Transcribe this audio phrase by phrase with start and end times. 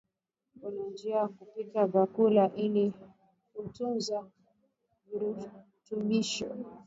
[0.61, 2.93] kuna njia kupika vyakuala ili
[3.53, 4.27] kutunzaa
[5.11, 6.45] virutubisho